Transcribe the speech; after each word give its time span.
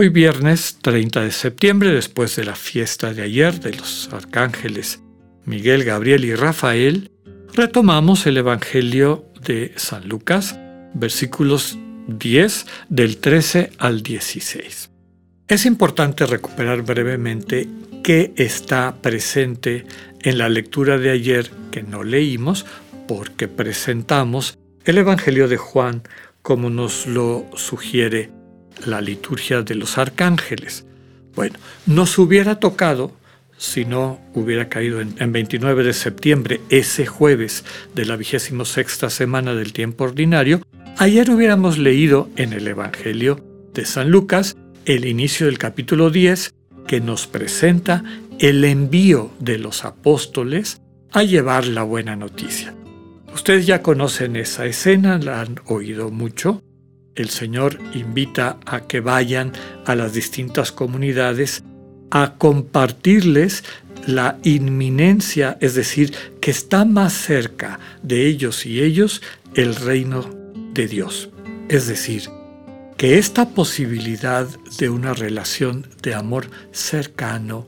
Hoy 0.00 0.10
viernes 0.10 0.78
30 0.80 1.22
de 1.22 1.32
septiembre, 1.32 1.90
después 1.90 2.36
de 2.36 2.44
la 2.44 2.54
fiesta 2.54 3.12
de 3.12 3.22
ayer 3.22 3.58
de 3.58 3.72
los 3.72 4.08
arcángeles 4.12 5.02
Miguel, 5.44 5.82
Gabriel 5.82 6.24
y 6.24 6.36
Rafael, 6.36 7.10
retomamos 7.52 8.24
el 8.28 8.36
Evangelio 8.36 9.26
de 9.44 9.72
San 9.74 10.08
Lucas, 10.08 10.56
versículos 10.94 11.76
10 12.06 12.66
del 12.88 13.16
13 13.16 13.72
al 13.76 14.04
16. 14.04 14.92
Es 15.48 15.66
importante 15.66 16.26
recuperar 16.26 16.82
brevemente 16.82 17.68
qué 18.04 18.32
está 18.36 18.94
presente 19.02 19.84
en 20.22 20.38
la 20.38 20.48
lectura 20.48 20.96
de 20.96 21.10
ayer 21.10 21.50
que 21.72 21.82
no 21.82 22.04
leímos 22.04 22.66
porque 23.08 23.48
presentamos 23.48 24.60
el 24.84 24.98
Evangelio 24.98 25.48
de 25.48 25.56
Juan 25.56 26.04
como 26.42 26.70
nos 26.70 27.08
lo 27.08 27.50
sugiere 27.56 28.37
la 28.86 29.00
liturgia 29.00 29.62
de 29.62 29.74
los 29.74 29.98
arcángeles. 29.98 30.84
Bueno, 31.34 31.58
nos 31.86 32.18
hubiera 32.18 32.58
tocado, 32.58 33.12
si 33.56 33.84
no 33.84 34.20
hubiera 34.34 34.68
caído 34.68 35.00
en, 35.00 35.32
29 35.32 35.84
de 35.84 35.92
septiembre, 35.92 36.60
ese 36.68 37.06
jueves 37.06 37.64
de 37.94 38.04
la 38.04 38.16
vigésimo 38.16 38.64
sexta 38.64 39.10
semana 39.10 39.54
del 39.54 39.72
tiempo 39.72 40.04
ordinario, 40.04 40.62
ayer 40.96 41.30
hubiéramos 41.30 41.78
leído 41.78 42.28
en 42.36 42.52
el 42.52 42.66
Evangelio 42.66 43.44
de 43.74 43.84
San 43.84 44.10
Lucas 44.10 44.56
el 44.84 45.04
inicio 45.04 45.46
del 45.46 45.58
capítulo 45.58 46.10
10 46.10 46.54
que 46.86 47.00
nos 47.00 47.26
presenta 47.26 48.02
el 48.38 48.64
envío 48.64 49.30
de 49.38 49.58
los 49.58 49.84
apóstoles 49.84 50.80
a 51.12 51.22
llevar 51.22 51.66
la 51.66 51.82
buena 51.82 52.16
noticia. 52.16 52.74
Ustedes 53.34 53.66
ya 53.66 53.82
conocen 53.82 54.36
esa 54.36 54.66
escena, 54.66 55.18
la 55.18 55.40
han 55.40 55.60
oído 55.66 56.10
mucho. 56.10 56.62
El 57.18 57.30
Señor 57.30 57.80
invita 57.94 58.58
a 58.64 58.82
que 58.82 59.00
vayan 59.00 59.52
a 59.84 59.96
las 59.96 60.12
distintas 60.12 60.70
comunidades 60.70 61.64
a 62.12 62.34
compartirles 62.38 63.64
la 64.06 64.38
inminencia, 64.44 65.58
es 65.60 65.74
decir, 65.74 66.14
que 66.40 66.52
está 66.52 66.84
más 66.84 67.12
cerca 67.12 67.80
de 68.04 68.24
ellos 68.24 68.64
y 68.66 68.80
ellos 68.80 69.20
el 69.54 69.74
reino 69.74 70.30
de 70.72 70.86
Dios. 70.86 71.28
Es 71.68 71.88
decir, 71.88 72.30
que 72.96 73.18
esta 73.18 73.48
posibilidad 73.48 74.46
de 74.78 74.88
una 74.88 75.12
relación 75.12 75.88
de 76.00 76.14
amor 76.14 76.48
cercano, 76.70 77.66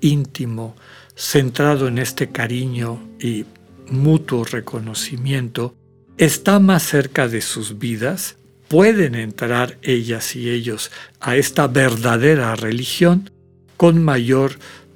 íntimo, 0.00 0.76
centrado 1.16 1.88
en 1.88 1.98
este 1.98 2.30
cariño 2.30 3.00
y 3.18 3.46
mutuo 3.90 4.44
reconocimiento, 4.44 5.74
está 6.18 6.60
más 6.60 6.84
cerca 6.84 7.26
de 7.26 7.40
sus 7.40 7.80
vidas, 7.80 8.36
pueden 8.72 9.14
entrar 9.16 9.76
ellas 9.82 10.34
y 10.34 10.48
ellos 10.48 10.90
a 11.20 11.36
esta 11.36 11.66
verdadera 11.66 12.56
religión 12.56 13.30
con 13.76 14.02
mayor 14.02 14.52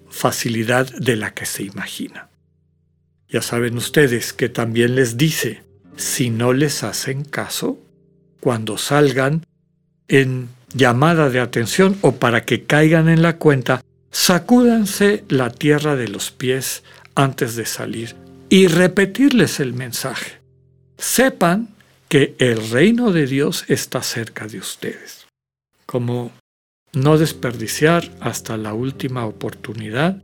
facilidad 0.08 0.90
de 0.94 1.14
la 1.16 1.34
que 1.34 1.44
se 1.44 1.64
imagina. 1.64 2.30
Ya 3.28 3.42
saben 3.42 3.76
ustedes 3.76 4.32
que 4.32 4.48
también 4.48 4.94
les 4.94 5.18
dice, 5.18 5.62
si 5.94 6.30
no 6.30 6.54
les 6.54 6.84
hacen 6.84 7.22
caso, 7.22 7.78
cuando 8.40 8.78
salgan 8.78 9.44
en 10.08 10.48
llamada 10.72 11.28
de 11.28 11.40
atención 11.40 11.98
o 12.00 12.12
para 12.12 12.46
que 12.46 12.64
caigan 12.64 13.10
en 13.10 13.20
la 13.20 13.36
cuenta 13.36 13.82
sacúdanse 14.10 15.22
la 15.28 15.50
tierra 15.50 15.96
de 15.96 16.08
los 16.08 16.30
pies 16.30 16.82
antes 17.14 17.56
de 17.56 17.66
salir 17.66 18.16
y 18.48 18.68
repetirles 18.68 19.60
el 19.60 19.74
mensaje. 19.74 20.40
Sepan 20.96 21.75
que 22.08 22.34
el 22.38 22.70
reino 22.70 23.12
de 23.12 23.26
Dios 23.26 23.64
está 23.68 24.02
cerca 24.02 24.46
de 24.46 24.58
ustedes. 24.58 25.26
Como 25.86 26.32
no 26.92 27.18
desperdiciar 27.18 28.10
hasta 28.20 28.56
la 28.56 28.74
última 28.74 29.26
oportunidad 29.26 30.22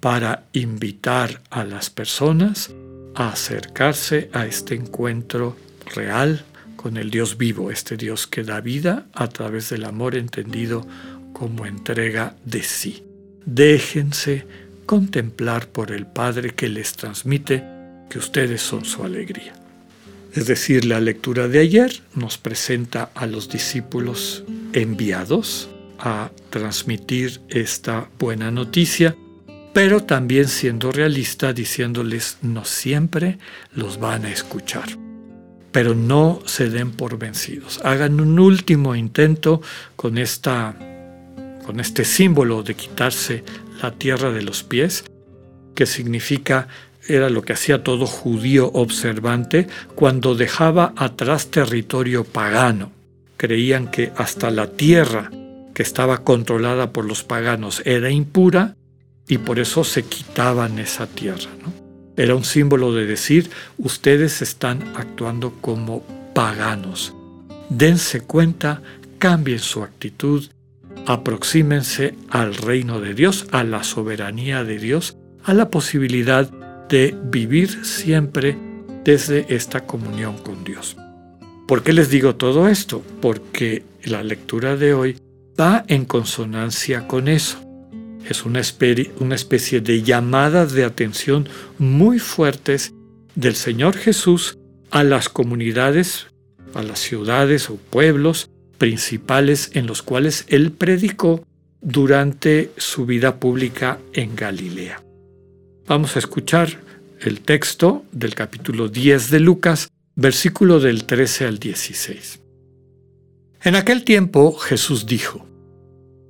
para 0.00 0.44
invitar 0.52 1.42
a 1.50 1.64
las 1.64 1.90
personas 1.90 2.72
a 3.14 3.30
acercarse 3.30 4.30
a 4.32 4.46
este 4.46 4.74
encuentro 4.74 5.56
real 5.94 6.44
con 6.76 6.96
el 6.96 7.10
Dios 7.10 7.36
vivo, 7.38 7.70
este 7.70 7.96
Dios 7.96 8.26
que 8.26 8.42
da 8.42 8.60
vida 8.60 9.06
a 9.12 9.28
través 9.28 9.70
del 9.70 9.84
amor 9.84 10.16
entendido 10.16 10.86
como 11.32 11.66
entrega 11.66 12.36
de 12.44 12.62
sí 12.62 13.06
déjense 13.46 14.44
contemplar 14.84 15.68
por 15.68 15.92
el 15.92 16.06
Padre 16.06 16.50
que 16.54 16.68
les 16.68 16.92
transmite 16.92 17.64
que 18.10 18.18
ustedes 18.18 18.60
son 18.60 18.84
su 18.84 19.04
alegría. 19.04 19.54
Es 20.36 20.46
decir, 20.46 20.84
la 20.84 21.00
lectura 21.00 21.48
de 21.48 21.60
ayer 21.60 22.02
nos 22.14 22.36
presenta 22.36 23.10
a 23.14 23.24
los 23.24 23.48
discípulos 23.48 24.44
enviados 24.74 25.70
a 25.98 26.30
transmitir 26.50 27.40
esta 27.48 28.10
buena 28.18 28.50
noticia, 28.50 29.16
pero 29.72 30.02
también 30.02 30.48
siendo 30.48 30.92
realista 30.92 31.54
diciéndoles 31.54 32.36
no 32.42 32.66
siempre 32.66 33.38
los 33.72 33.98
van 33.98 34.26
a 34.26 34.30
escuchar. 34.30 34.84
Pero 35.72 35.94
no 35.94 36.42
se 36.44 36.68
den 36.68 36.90
por 36.90 37.18
vencidos. 37.18 37.80
Hagan 37.82 38.20
un 38.20 38.38
último 38.38 38.94
intento 38.94 39.62
con 39.96 40.18
esta 40.18 40.76
con 41.64 41.80
este 41.80 42.04
símbolo 42.04 42.62
de 42.62 42.74
quitarse 42.74 43.42
la 43.82 43.90
tierra 43.90 44.30
de 44.30 44.42
los 44.42 44.62
pies, 44.62 45.04
que 45.74 45.86
significa 45.86 46.68
era 47.08 47.30
lo 47.30 47.42
que 47.42 47.52
hacía 47.52 47.82
todo 47.82 48.06
judío 48.06 48.70
observante 48.72 49.66
cuando 49.94 50.34
dejaba 50.34 50.92
atrás 50.96 51.48
territorio 51.48 52.24
pagano. 52.24 52.92
Creían 53.36 53.90
que 53.90 54.12
hasta 54.16 54.50
la 54.50 54.68
tierra 54.68 55.30
que 55.74 55.82
estaba 55.82 56.24
controlada 56.24 56.92
por 56.92 57.04
los 57.04 57.22
paganos 57.22 57.82
era 57.84 58.10
impura 58.10 58.76
y 59.28 59.38
por 59.38 59.58
eso 59.58 59.84
se 59.84 60.04
quitaban 60.04 60.78
esa 60.78 61.06
tierra. 61.06 61.50
Era 62.16 62.34
un 62.34 62.44
símbolo 62.44 62.94
de 62.94 63.06
decir, 63.06 63.50
ustedes 63.76 64.40
están 64.40 64.82
actuando 64.96 65.52
como 65.60 66.02
paganos. 66.34 67.14
Dense 67.68 68.20
cuenta, 68.22 68.80
cambien 69.18 69.58
su 69.58 69.82
actitud 69.82 70.46
aproxímense 71.06 72.14
al 72.28 72.54
reino 72.54 73.00
de 73.00 73.14
Dios, 73.14 73.46
a 73.52 73.64
la 73.64 73.84
soberanía 73.84 74.64
de 74.64 74.78
Dios, 74.78 75.16
a 75.44 75.54
la 75.54 75.70
posibilidad 75.70 76.50
de 76.88 77.14
vivir 77.24 77.84
siempre 77.84 78.56
desde 79.04 79.54
esta 79.54 79.86
comunión 79.86 80.36
con 80.38 80.64
Dios. 80.64 80.96
¿Por 81.66 81.82
qué 81.82 81.92
les 81.92 82.10
digo 82.10 82.36
todo 82.36 82.68
esto? 82.68 83.02
Porque 83.20 83.84
la 84.04 84.22
lectura 84.22 84.76
de 84.76 84.94
hoy 84.94 85.16
va 85.58 85.84
en 85.88 86.04
consonancia 86.04 87.08
con 87.08 87.28
eso. 87.28 87.58
Es 88.28 88.44
una, 88.44 88.60
especie 88.60 89.80
de 89.80 90.02
llamadas 90.02 90.72
de 90.72 90.84
atención 90.84 91.48
muy 91.78 92.18
fuertes 92.18 92.92
del 93.36 93.54
Señor 93.54 93.96
Jesús 93.96 94.58
a 94.90 95.04
las 95.04 95.28
comunidades, 95.28 96.26
a 96.74 96.82
las 96.82 96.98
ciudades 96.98 97.70
o 97.70 97.76
pueblos 97.76 98.50
principales 98.78 99.70
en 99.74 99.86
los 99.86 100.02
cuales 100.02 100.44
él 100.48 100.72
predicó 100.72 101.44
durante 101.80 102.70
su 102.76 103.06
vida 103.06 103.38
pública 103.38 103.98
en 104.12 104.34
Galilea. 104.34 105.05
Vamos 105.88 106.16
a 106.16 106.18
escuchar 106.18 106.80
el 107.20 107.42
texto 107.42 108.04
del 108.10 108.34
capítulo 108.34 108.88
10 108.88 109.30
de 109.30 109.38
Lucas, 109.38 109.88
versículo 110.16 110.80
del 110.80 111.04
13 111.04 111.46
al 111.46 111.60
16. 111.60 112.40
En 113.62 113.76
aquel 113.76 114.02
tiempo 114.02 114.56
Jesús 114.56 115.06
dijo, 115.06 115.46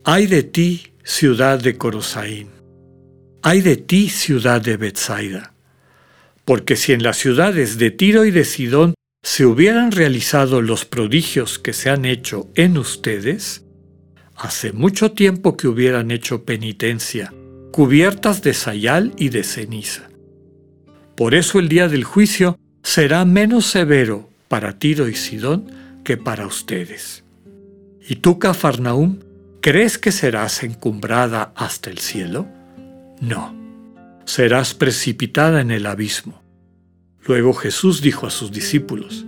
Ay 0.05 0.26
de 0.26 0.43
ti, 0.43 0.93
ciudad 1.03 1.58
de 1.58 1.79
Corosaín, 1.79 2.49
ay 3.43 3.62
de 3.62 3.79
ti, 3.79 4.11
ciudad 4.11 4.61
de 4.61 4.76
Bethsaida, 4.76 5.55
porque 6.44 6.76
si 6.76 6.93
en 6.93 7.02
las 7.02 7.17
ciudades 7.17 7.79
de 7.79 7.91
Tiro 7.91 8.26
y 8.26 8.32
de 8.32 8.44
Sidón 8.44 8.93
se 9.23 9.47
hubieran 9.47 9.91
realizado 9.91 10.61
los 10.61 10.85
prodigios 10.85 11.59
que 11.59 11.73
se 11.73 11.88
han 11.88 12.05
hecho 12.05 12.50
en 12.56 12.76
ustedes, 12.76 13.64
hace 14.37 14.73
mucho 14.75 15.12
tiempo 15.12 15.56
que 15.56 15.67
hubieran 15.67 16.11
hecho 16.11 16.44
penitencia, 16.44 17.32
cubiertas 17.76 18.40
de 18.40 18.55
sayal 18.55 19.12
y 19.19 19.28
de 19.28 19.44
ceniza. 19.44 20.08
Por 21.14 21.34
eso 21.34 21.58
el 21.58 21.69
día 21.69 21.88
del 21.88 22.05
juicio 22.05 22.58
será 22.82 23.26
menos 23.26 23.67
severo 23.67 24.31
para 24.49 24.78
Tiro 24.78 25.11
y 25.11 25.14
Sidón 25.14 25.70
que 26.02 26.17
para 26.17 26.46
ustedes. 26.46 27.23
Y 28.08 28.17
tú, 28.17 28.38
Cafarnaúm, 28.38 29.19
¿crees 29.61 29.99
que 29.99 30.11
serás 30.11 30.62
encumbrada 30.62 31.52
hasta 31.55 31.90
el 31.90 31.99
cielo? 31.99 32.49
No, 33.20 33.55
serás 34.25 34.73
precipitada 34.73 35.61
en 35.61 35.70
el 35.70 35.84
abismo. 35.84 36.43
Luego 37.26 37.52
Jesús 37.52 38.00
dijo 38.00 38.26
a 38.26 38.31
sus 38.31 38.52
discípulos, 38.52 39.26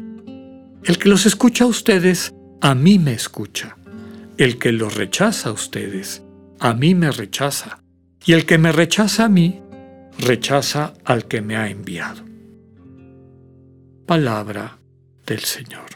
El 0.84 0.96
que 0.96 1.10
los 1.10 1.26
escucha 1.26 1.64
a 1.64 1.66
ustedes, 1.66 2.32
a 2.62 2.74
mí 2.74 2.98
me 2.98 3.12
escucha. 3.12 3.76
El 4.38 4.56
que 4.56 4.72
los 4.72 4.94
rechaza 4.94 5.50
a 5.50 5.52
ustedes, 5.52 6.22
a 6.60 6.72
mí 6.72 6.94
me 6.94 7.10
rechaza. 7.10 7.80
Y 8.24 8.32
el 8.32 8.46
que 8.46 8.58
me 8.58 8.72
rechaza 8.72 9.26
a 9.26 9.28
mí, 9.28 9.62
rechaza 10.18 10.94
al 11.04 11.26
que 11.26 11.40
me 11.40 11.56
ha 11.56 11.68
enviado. 11.68 12.24
Palabra 14.06 14.78
del 15.26 15.40
Señor. 15.40 15.86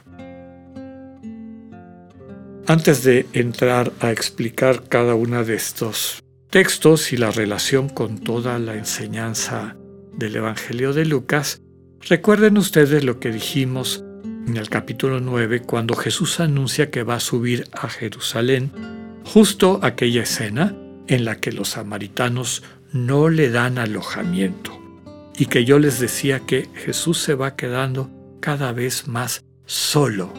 Antes 2.66 3.02
de 3.02 3.26
entrar 3.32 3.92
a 4.00 4.12
explicar 4.12 4.84
cada 4.88 5.14
uno 5.14 5.44
de 5.44 5.54
estos 5.54 6.22
textos 6.48 7.12
y 7.12 7.16
la 7.16 7.30
relación 7.30 7.88
con 7.88 8.18
toda 8.18 8.58
la 8.58 8.76
enseñanza 8.76 9.76
del 10.14 10.36
Evangelio 10.36 10.92
de 10.92 11.04
Lucas, 11.04 11.60
recuerden 12.00 12.58
ustedes 12.58 13.02
lo 13.02 13.18
que 13.18 13.30
dijimos 13.30 14.04
en 14.46 14.56
el 14.56 14.68
capítulo 14.68 15.20
9 15.20 15.62
cuando 15.62 15.94
Jesús 15.96 16.40
anuncia 16.40 16.90
que 16.90 17.02
va 17.02 17.16
a 17.16 17.20
subir 17.20 17.66
a 17.72 17.88
Jerusalén, 17.88 18.70
justo 19.24 19.80
aquella 19.82 20.22
escena 20.22 20.76
en 21.08 21.24
la 21.24 21.36
que 21.36 21.52
los 21.52 21.70
samaritanos 21.70 22.62
no 22.92 23.28
le 23.28 23.50
dan 23.50 23.78
alojamiento 23.78 24.78
y 25.36 25.46
que 25.46 25.64
yo 25.64 25.78
les 25.78 25.98
decía 25.98 26.40
que 26.40 26.68
Jesús 26.74 27.18
se 27.18 27.34
va 27.34 27.56
quedando 27.56 28.10
cada 28.40 28.72
vez 28.72 29.08
más 29.08 29.44
solo, 29.66 30.32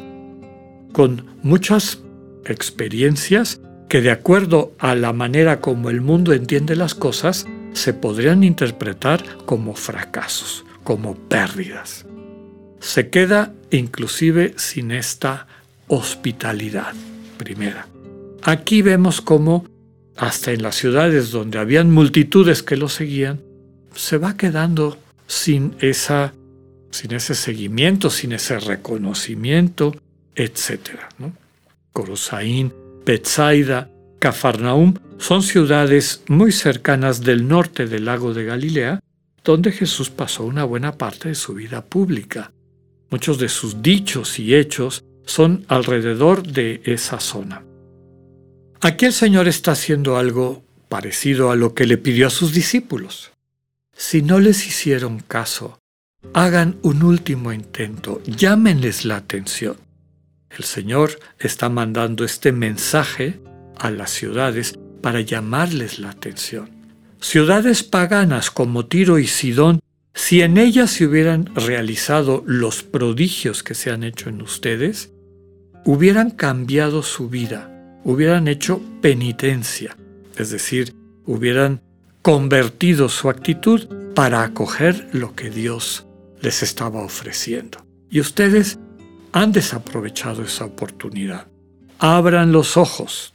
con 0.91 1.25
muchas 1.41 1.99
experiencias 2.45 3.59
que 3.89 4.01
de 4.01 4.11
acuerdo 4.11 4.73
a 4.79 4.95
la 4.95 5.13
manera 5.13 5.61
como 5.61 5.89
el 5.89 6.01
mundo 6.01 6.33
entiende 6.33 6.75
las 6.75 6.95
cosas, 6.95 7.45
se 7.73 7.93
podrían 7.93 8.43
interpretar 8.43 9.23
como 9.45 9.75
fracasos, 9.75 10.65
como 10.83 11.15
pérdidas. 11.15 12.05
Se 12.79 13.09
queda 13.09 13.53
inclusive 13.71 14.53
sin 14.57 14.91
esta 14.91 15.47
hospitalidad 15.87 16.93
primera. 17.37 17.87
Aquí 18.43 18.81
vemos 18.81 19.21
cómo 19.21 19.65
hasta 20.23 20.53
en 20.53 20.63
las 20.63 20.75
ciudades 20.75 21.31
donde 21.31 21.59
habían 21.59 21.91
multitudes 21.91 22.63
que 22.63 22.77
lo 22.77 22.87
seguían, 22.87 23.41
se 23.93 24.17
va 24.17 24.37
quedando 24.37 24.97
sin 25.27 25.75
esa 25.79 26.33
sin 26.91 27.11
ese 27.11 27.35
seguimiento, 27.35 28.09
sin 28.09 28.31
ese 28.31 28.57
reconocimiento, 28.59 29.95
etc. 30.35 30.91
¿no? 31.17 31.33
Corosaín, 31.91 32.71
Bethsaida, 33.03 33.89
Cafarnaum 34.19 34.93
son 35.17 35.41
ciudades 35.41 36.23
muy 36.27 36.51
cercanas 36.51 37.21
del 37.21 37.47
norte 37.47 37.87
del 37.87 38.05
lago 38.05 38.33
de 38.33 38.45
Galilea, 38.45 38.99
donde 39.43 39.71
Jesús 39.71 40.09
pasó 40.09 40.45
una 40.45 40.63
buena 40.63 40.97
parte 40.97 41.29
de 41.29 41.35
su 41.35 41.55
vida 41.55 41.83
pública. 41.83 42.51
Muchos 43.09 43.39
de 43.39 43.49
sus 43.49 43.81
dichos 43.81 44.39
y 44.39 44.55
hechos 44.55 45.03
son 45.25 45.65
alrededor 45.67 46.43
de 46.43 46.81
esa 46.85 47.19
zona. 47.19 47.63
Aquí 48.85 49.05
el 49.05 49.13
Señor 49.13 49.47
está 49.47 49.71
haciendo 49.71 50.17
algo 50.17 50.61
parecido 50.89 51.51
a 51.51 51.55
lo 51.55 51.73
que 51.73 51.85
le 51.85 51.97
pidió 51.97 52.27
a 52.27 52.29
sus 52.29 52.51
discípulos. 52.51 53.31
Si 53.95 54.21
no 54.21 54.41
les 54.41 54.67
hicieron 54.67 55.21
caso, 55.21 55.79
hagan 56.33 56.79
un 56.81 57.01
último 57.01 57.53
intento, 57.53 58.21
llámenles 58.25 59.05
la 59.05 59.15
atención. 59.15 59.77
El 60.49 60.65
Señor 60.65 61.17
está 61.39 61.69
mandando 61.69 62.25
este 62.25 62.51
mensaje 62.51 63.39
a 63.79 63.89
las 63.89 64.11
ciudades 64.11 64.77
para 65.01 65.21
llamarles 65.21 65.99
la 65.99 66.09
atención. 66.09 66.69
Ciudades 67.21 67.83
paganas 67.83 68.51
como 68.51 68.87
Tiro 68.87 69.17
y 69.17 69.27
Sidón, 69.27 69.79
si 70.13 70.41
en 70.41 70.57
ellas 70.57 70.91
se 70.91 71.05
hubieran 71.05 71.55
realizado 71.55 72.43
los 72.45 72.83
prodigios 72.83 73.63
que 73.63 73.75
se 73.75 73.91
han 73.91 74.03
hecho 74.03 74.27
en 74.27 74.41
ustedes, 74.41 75.13
hubieran 75.85 76.31
cambiado 76.31 77.01
su 77.01 77.29
vida, 77.29 77.72
hubieran 78.03 78.47
hecho 78.47 78.81
penitencia, 79.01 79.95
es 80.37 80.49
decir, 80.49 80.95
hubieran 81.25 81.81
convertido 82.21 83.09
su 83.09 83.29
actitud 83.29 83.87
para 84.13 84.43
acoger 84.43 85.09
lo 85.11 85.35
que 85.35 85.49
Dios 85.49 86.05
les 86.41 86.63
estaba 86.63 87.01
ofreciendo. 87.01 87.79
Y 88.09 88.19
ustedes 88.19 88.77
han 89.31 89.51
desaprovechado 89.51 90.43
esa 90.43 90.65
oportunidad. 90.65 91.47
Abran 91.99 92.51
los 92.51 92.77
ojos. 92.77 93.33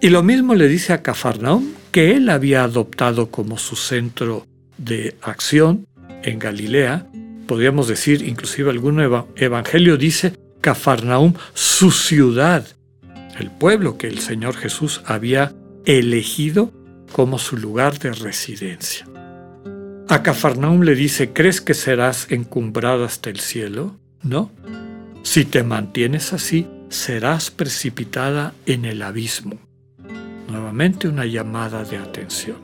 Y 0.00 0.08
lo 0.08 0.22
mismo 0.22 0.54
le 0.54 0.68
dice 0.68 0.92
a 0.92 1.02
Cafarnaum, 1.02 1.72
que 1.90 2.14
él 2.16 2.28
había 2.28 2.64
adoptado 2.64 3.30
como 3.30 3.58
su 3.58 3.76
centro 3.76 4.46
de 4.78 5.16
acción 5.22 5.86
en 6.22 6.38
Galilea. 6.38 7.06
Podríamos 7.46 7.88
decir, 7.88 8.22
inclusive 8.26 8.70
algún 8.70 9.00
evangelio 9.36 9.96
dice 9.96 10.34
Cafarnaum, 10.60 11.34
su 11.54 11.90
ciudad, 11.90 12.66
el 13.40 13.50
pueblo 13.50 13.98
que 13.98 14.06
el 14.06 14.18
Señor 14.18 14.56
Jesús 14.56 15.02
había 15.04 15.52
elegido 15.84 16.72
como 17.12 17.38
su 17.38 17.56
lugar 17.56 17.98
de 17.98 18.12
residencia. 18.12 19.06
A 20.08 20.22
Cafarnaum 20.22 20.82
le 20.82 20.94
dice, 20.94 21.32
¿crees 21.32 21.60
que 21.60 21.74
serás 21.74 22.26
encumbrado 22.30 23.04
hasta 23.04 23.30
el 23.30 23.40
cielo? 23.40 23.96
No. 24.22 24.50
Si 25.22 25.44
te 25.44 25.62
mantienes 25.62 26.32
así, 26.32 26.66
serás 26.88 27.50
precipitada 27.50 28.54
en 28.66 28.84
el 28.84 29.02
abismo. 29.02 29.58
Nuevamente 30.48 31.08
una 31.08 31.26
llamada 31.26 31.84
de 31.84 31.96
atención. 31.96 32.58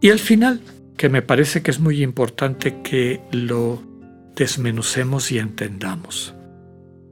Y 0.00 0.10
al 0.10 0.18
final, 0.18 0.60
que 0.98 1.08
me 1.08 1.22
parece 1.22 1.62
que 1.62 1.70
es 1.70 1.80
muy 1.80 2.02
importante 2.02 2.82
que 2.82 3.22
lo 3.32 3.82
desmenucemos 4.36 5.32
y 5.32 5.38
entendamos. 5.38 6.33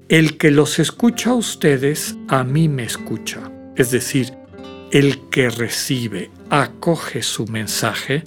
El 0.08 0.36
que 0.36 0.50
los 0.50 0.78
escucha 0.78 1.30
a 1.30 1.34
ustedes, 1.34 2.16
a 2.28 2.44
mí 2.44 2.68
me 2.68 2.84
escucha. 2.84 3.50
Es 3.76 3.90
decir, 3.90 4.32
el 4.90 5.30
que 5.30 5.48
recibe, 5.48 6.30
acoge 6.50 7.22
su 7.22 7.46
mensaje, 7.46 8.24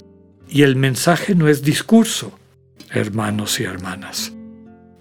y 0.48 0.62
el 0.62 0.76
mensaje 0.76 1.34
no 1.34 1.48
es 1.48 1.62
discurso, 1.62 2.38
hermanos 2.90 3.60
y 3.60 3.64
hermanas. 3.64 4.32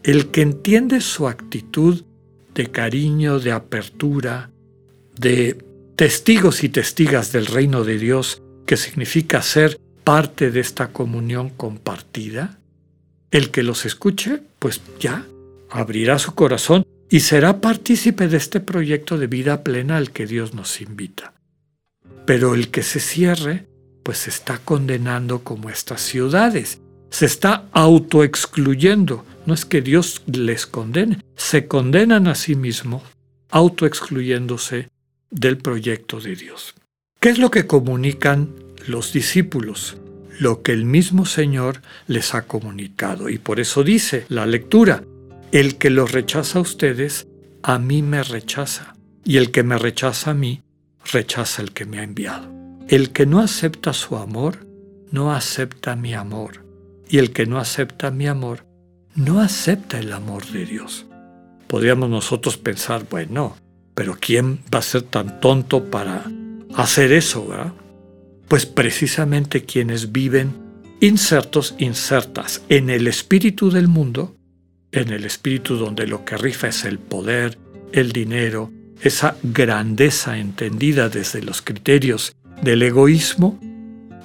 El 0.03 0.27
que 0.27 0.41
entiende 0.41 1.01
su 1.01 1.27
actitud 1.27 2.03
de 2.53 2.67
cariño, 2.67 3.39
de 3.39 3.51
apertura, 3.51 4.51
de 5.19 5.57
testigos 5.95 6.63
y 6.63 6.69
testigas 6.69 7.31
del 7.31 7.47
reino 7.47 7.83
de 7.83 7.97
Dios, 7.97 8.41
que 8.65 8.77
significa 8.77 9.41
ser 9.41 9.79
parte 10.03 10.51
de 10.51 10.59
esta 10.59 10.89
comunión 10.89 11.49
compartida, 11.49 12.59
el 13.31 13.49
que 13.49 13.63
los 13.63 13.85
escuche, 13.85 14.41
pues 14.59 14.81
ya 14.99 15.25
abrirá 15.69 16.19
su 16.19 16.35
corazón 16.35 16.85
y 17.09 17.21
será 17.21 17.61
partícipe 17.61 18.27
de 18.27 18.37
este 18.37 18.59
proyecto 18.59 19.17
de 19.17 19.27
vida 19.27 19.63
plena 19.63 19.97
al 19.97 20.11
que 20.11 20.25
Dios 20.25 20.53
nos 20.53 20.81
invita. 20.81 21.33
Pero 22.25 22.55
el 22.55 22.69
que 22.69 22.83
se 22.83 22.99
cierre, 22.99 23.67
pues 24.03 24.19
se 24.19 24.29
está 24.29 24.57
condenando 24.57 25.43
como 25.43 25.69
estas 25.69 26.01
ciudades, 26.01 26.79
se 27.09 27.25
está 27.25 27.65
autoexcluyendo 27.71 29.25
no 29.45 29.53
es 29.53 29.65
que 29.65 29.81
Dios 29.81 30.23
les 30.25 30.65
condene, 30.65 31.19
se 31.35 31.67
condenan 31.67 32.27
a 32.27 32.35
sí 32.35 32.55
mismos, 32.55 33.03
autoexcluyéndose 33.51 34.89
del 35.29 35.57
proyecto 35.57 36.19
de 36.19 36.35
Dios. 36.35 36.73
¿Qué 37.19 37.29
es 37.29 37.37
lo 37.37 37.51
que 37.51 37.67
comunican 37.67 38.49
los 38.87 39.13
discípulos? 39.13 39.97
Lo 40.39 40.61
que 40.61 40.71
el 40.71 40.85
mismo 40.85 41.25
Señor 41.25 41.81
les 42.07 42.33
ha 42.33 42.43
comunicado. 42.43 43.29
Y 43.29 43.37
por 43.37 43.59
eso 43.59 43.83
dice 43.83 44.25
la 44.29 44.45
lectura, 44.45 45.03
el 45.51 45.77
que 45.77 45.89
los 45.89 46.11
rechaza 46.11 46.59
a 46.59 46.61
ustedes, 46.61 47.27
a 47.63 47.79
mí 47.79 48.01
me 48.01 48.23
rechaza. 48.23 48.95
Y 49.23 49.37
el 49.37 49.51
que 49.51 49.63
me 49.63 49.77
rechaza 49.77 50.31
a 50.31 50.33
mí, 50.33 50.61
rechaza 51.11 51.61
el 51.61 51.71
que 51.71 51.85
me 51.85 51.99
ha 51.99 52.03
enviado. 52.03 52.53
El 52.87 53.11
que 53.11 53.25
no 53.25 53.39
acepta 53.39 53.93
su 53.93 54.17
amor, 54.17 54.67
no 55.11 55.33
acepta 55.33 55.95
mi 55.95 56.13
amor. 56.13 56.65
Y 57.09 57.17
el 57.17 57.31
que 57.31 57.45
no 57.45 57.57
acepta 57.59 58.11
mi 58.11 58.27
amor, 58.27 58.65
no 59.15 59.39
acepta 59.39 59.99
el 59.99 60.11
amor 60.13 60.45
de 60.47 60.65
Dios. 60.65 61.05
Podríamos 61.67 62.09
nosotros 62.09 62.57
pensar, 62.57 63.05
bueno, 63.09 63.55
pero 63.95 64.17
¿quién 64.19 64.59
va 64.73 64.79
a 64.79 64.83
ser 64.83 65.03
tan 65.03 65.39
tonto 65.39 65.85
para 65.85 66.25
hacer 66.75 67.11
eso? 67.11 67.47
¿verdad? 67.47 67.73
Pues 68.47 68.65
precisamente 68.65 69.65
quienes 69.65 70.11
viven 70.11 70.53
insertos, 71.01 71.75
insertas 71.77 72.61
en 72.69 72.89
el 72.89 73.07
espíritu 73.07 73.71
del 73.71 73.87
mundo, 73.87 74.35
en 74.95 75.09
el 75.11 75.25
espíritu 75.25 75.75
donde 75.75 76.07
lo 76.07 76.23
que 76.23 76.37
rifa 76.37 76.69
es 76.69 76.85
el 76.85 76.99
poder, 76.99 77.57
el 77.91 78.13
dinero, 78.13 78.71
esa 79.01 79.35
grandeza 79.43 80.37
entendida 80.37 81.09
desde 81.09 81.43
los 81.43 81.61
criterios 81.61 82.33
del 82.61 82.81
egoísmo, 82.81 83.59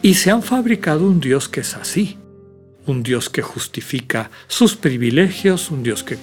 y 0.00 0.14
se 0.14 0.30
han 0.30 0.42
fabricado 0.42 1.06
un 1.06 1.20
Dios 1.20 1.48
que 1.48 1.60
es 1.60 1.74
así, 1.74 2.18
un 2.86 3.02
Dios 3.02 3.28
que 3.28 3.42
justifica 3.42 4.30
sus 4.46 4.76
privilegios, 4.76 5.70
un 5.72 5.82
Dios 5.82 6.04
que, 6.04 6.16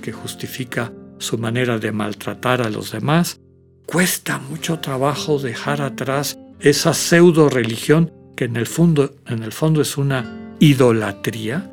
que 0.00 0.12
justifica 0.12 0.92
su 1.18 1.36
manera 1.36 1.78
de 1.78 1.90
maltratar 1.90 2.62
a 2.62 2.70
los 2.70 2.92
demás, 2.92 3.40
cuesta 3.84 4.38
mucho 4.38 4.78
trabajo 4.78 5.40
dejar 5.40 5.82
atrás 5.82 6.38
esa 6.60 6.94
pseudo 6.94 7.48
religión 7.48 8.12
que 8.36 8.44
en 8.44 8.56
el 8.56 8.66
fondo, 8.66 9.16
en 9.26 9.42
el 9.42 9.52
fondo 9.52 9.82
es 9.82 9.98
una 9.98 10.54
idolatría 10.60 11.72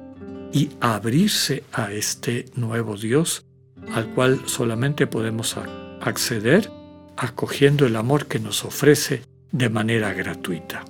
y 0.56 0.70
abrirse 0.80 1.66
a 1.74 1.92
este 1.92 2.46
nuevo 2.56 2.96
Dios 2.96 3.46
al 3.94 4.08
cual 4.14 4.40
solamente 4.46 5.06
podemos 5.06 5.58
acceder 6.00 6.72
acogiendo 7.18 7.86
el 7.86 7.98
amor 7.98 8.28
que 8.28 8.40
nos 8.40 8.64
ofrece 8.64 9.24
de 9.52 9.70
manera 9.70 10.14
gratuita. 10.14 10.86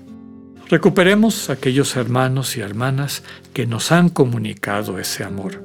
Recuperemos 0.70 1.50
aquellos 1.50 1.96
hermanos 1.96 2.56
y 2.58 2.62
hermanas 2.62 3.24
que 3.54 3.66
nos 3.66 3.92
han 3.92 4.10
comunicado 4.10 5.00
ese 5.00 5.24
amor, 5.24 5.64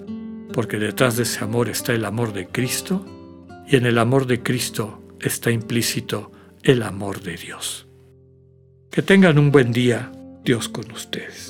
porque 0.54 0.78
detrás 0.78 1.18
de 1.18 1.24
ese 1.24 1.44
amor 1.44 1.68
está 1.68 1.92
el 1.92 2.06
amor 2.06 2.32
de 2.32 2.46
Cristo 2.46 3.04
y 3.68 3.76
en 3.76 3.84
el 3.84 3.98
amor 3.98 4.26
de 4.26 4.42
Cristo 4.42 5.02
está 5.20 5.50
implícito 5.50 6.32
el 6.62 6.82
amor 6.82 7.20
de 7.20 7.36
Dios. 7.36 7.86
Que 8.90 9.02
tengan 9.02 9.38
un 9.38 9.52
buen 9.52 9.72
día, 9.72 10.10
Dios 10.42 10.70
con 10.70 10.90
ustedes. 10.90 11.49